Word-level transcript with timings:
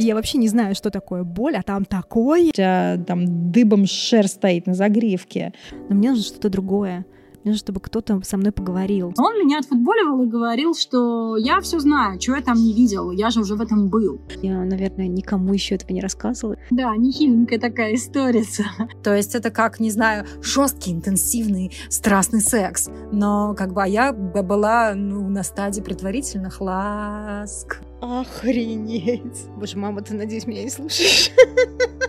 Я 0.00 0.14
вообще 0.14 0.38
не 0.38 0.48
знаю, 0.48 0.74
что 0.74 0.90
такое 0.90 1.24
боль, 1.24 1.56
а 1.56 1.62
там 1.62 1.84
такое. 1.84 2.48
У 2.48 2.52
тебя 2.52 2.98
там 3.06 3.50
дыбом 3.52 3.86
шерсть 3.86 4.34
стоит 4.34 4.66
на 4.66 4.74
загривке. 4.74 5.52
Но 5.88 5.94
мне 5.94 6.10
нужно 6.10 6.24
что-то 6.24 6.48
другое. 6.48 7.04
Мне 7.42 7.52
нужно, 7.52 7.58
чтобы 7.58 7.80
кто-то 7.80 8.20
со 8.22 8.36
мной 8.36 8.52
поговорил. 8.52 9.14
Он 9.16 9.34
меня 9.38 9.60
отфутболивал 9.60 10.22
и 10.22 10.26
говорил, 10.26 10.74
что 10.74 11.38
я 11.38 11.60
все 11.60 11.78
знаю, 11.78 12.18
чего 12.18 12.36
я 12.36 12.42
там 12.42 12.56
не 12.56 12.74
видел, 12.74 13.10
я 13.10 13.30
же 13.30 13.40
уже 13.40 13.54
в 13.54 13.62
этом 13.62 13.88
был. 13.88 14.20
Я, 14.42 14.58
наверное, 14.58 15.08
никому 15.08 15.54
еще 15.54 15.76
этого 15.76 15.92
не 15.92 16.02
рассказывала. 16.02 16.56
Да, 16.70 16.94
нехиленькая 16.96 17.58
такая 17.58 17.94
история. 17.94 18.44
То 19.02 19.14
есть 19.14 19.34
это 19.34 19.50
как, 19.50 19.80
не 19.80 19.90
знаю, 19.90 20.26
жесткий, 20.42 20.92
интенсивный, 20.92 21.72
страстный 21.88 22.42
секс. 22.42 22.90
Но 23.10 23.54
как 23.54 23.72
бы 23.72 23.82
а 23.82 23.86
я 23.86 24.12
была 24.12 24.94
ну, 24.94 25.26
на 25.28 25.42
стадии 25.42 25.80
предварительных 25.80 26.60
ласк. 26.60 27.80
Охренеть. 28.02 29.46
Боже, 29.56 29.78
мама, 29.78 30.02
ты, 30.02 30.14
надеюсь, 30.14 30.46
меня 30.46 30.62
не 30.62 30.70
слушаешь? 30.70 31.32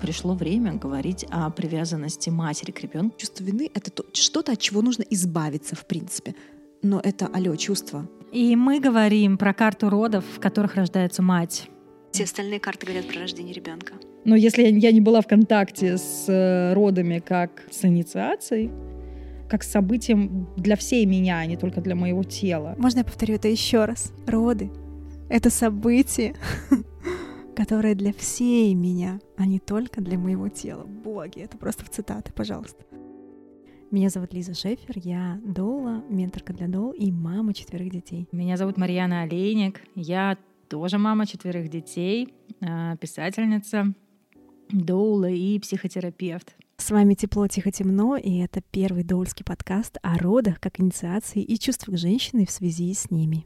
пришло 0.00 0.34
время 0.34 0.74
говорить 0.74 1.26
о 1.30 1.50
привязанности 1.50 2.30
матери 2.30 2.70
к 2.70 2.80
ребенку. 2.80 3.16
Чувство 3.18 3.44
вины— 3.44 3.70
это 3.74 3.90
то, 3.90 4.04
что-то, 4.12 4.52
от 4.52 4.58
чего 4.58 4.82
нужно 4.82 5.04
избавиться, 5.10 5.76
в 5.76 5.84
принципе. 5.86 6.34
Но 6.82 7.00
это, 7.00 7.26
алло, 7.26 7.54
чувство. 7.56 8.08
И 8.32 8.56
мы 8.56 8.80
говорим 8.80 9.36
про 9.36 9.52
карту 9.52 9.90
родов, 9.90 10.24
в 10.36 10.40
которых 10.40 10.76
рождается 10.76 11.22
мать. 11.22 11.68
Все 12.12 12.24
остальные 12.24 12.60
карты 12.60 12.86
говорят 12.86 13.06
про 13.06 13.20
рождение 13.20 13.52
ребенка. 13.52 13.94
Но 14.24 14.36
если 14.36 14.62
я 14.62 14.92
не 14.92 15.00
была 15.00 15.20
в 15.20 15.26
контакте 15.26 15.96
с 15.96 16.24
э, 16.28 16.74
родами 16.74 17.22
как 17.24 17.62
с 17.70 17.84
инициацией, 17.84 18.70
как 19.48 19.64
с 19.64 19.70
событием 19.70 20.48
для 20.56 20.76
всей 20.76 21.04
меня, 21.06 21.38
а 21.38 21.46
не 21.46 21.56
только 21.56 21.80
для 21.80 21.94
моего 21.94 22.22
тела. 22.22 22.74
Можно 22.78 22.98
я 22.98 23.04
повторю 23.04 23.34
это 23.34 23.48
еще 23.48 23.84
раз? 23.84 24.12
Роды— 24.26 24.70
это 25.28 25.50
событие, 25.50 26.36
которое 27.60 27.94
для 27.94 28.14
всей 28.14 28.72
меня, 28.72 29.20
а 29.36 29.44
не 29.44 29.58
только 29.58 30.00
для 30.00 30.18
моего 30.18 30.48
тела. 30.48 30.84
Боги, 30.84 31.40
это 31.40 31.58
просто 31.58 31.84
в 31.84 31.90
цитаты, 31.90 32.32
пожалуйста. 32.32 32.86
Меня 33.90 34.08
зовут 34.08 34.32
Лиза 34.32 34.54
Шефер, 34.54 34.94
я 34.96 35.38
доула, 35.44 36.02
менторка 36.08 36.54
для 36.54 36.68
доул 36.68 36.92
и 36.92 37.12
мама 37.12 37.52
четверых 37.52 37.90
детей. 37.90 38.26
Меня 38.32 38.56
зовут 38.56 38.78
Марьяна 38.78 39.24
Олейник, 39.24 39.82
я 39.94 40.38
тоже 40.70 40.96
мама 40.96 41.26
четверых 41.26 41.68
детей, 41.68 42.32
а, 42.62 42.96
писательница, 42.96 43.92
доула 44.70 45.28
и 45.28 45.58
психотерапевт. 45.58 46.56
С 46.78 46.90
вами 46.90 47.12
«Тепло, 47.12 47.46
тихо, 47.46 47.70
темно», 47.70 48.16
и 48.16 48.38
это 48.38 48.62
первый 48.70 49.04
доульский 49.04 49.44
подкаст 49.44 49.98
о 50.00 50.16
родах 50.16 50.60
как 50.60 50.80
инициации 50.80 51.42
и 51.42 51.58
чувствах 51.58 51.98
женщины 51.98 52.46
в 52.46 52.50
связи 52.50 52.94
с 52.94 53.10
ними. 53.10 53.44